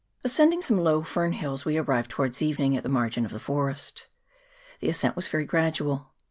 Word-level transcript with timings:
Ascend 0.23 0.51
ing 0.51 0.63
some 0.63 0.79
low 0.79 1.03
fern 1.03 1.33
hills, 1.33 1.63
we 1.63 1.77
arrived 1.77 2.09
towards 2.09 2.41
evening 2.41 2.75
at 2.75 2.81
the 2.81 2.89
margin 2.89 3.23
of 3.23 3.29
the 3.31 3.39
forest. 3.39 4.07
The 4.79 4.89
ascent 4.89 5.15
was 5.15 5.27
very 5.27 5.45
gradual. 5.45 6.11